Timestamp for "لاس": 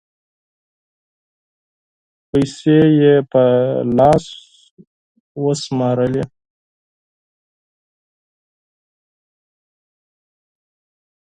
3.97-4.25